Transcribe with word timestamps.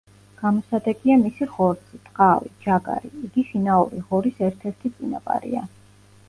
გამოსადეგია 0.37 1.17
მისი 1.23 1.47
ხორცი, 1.51 1.99
ტყავი, 2.07 2.51
ჯაგარი; 2.63 3.11
იგი 3.29 3.45
შინაური 3.51 4.01
ღორის 4.09 4.41
ერთ-ერთი 4.49 4.93
წინაპარია. 4.97 5.65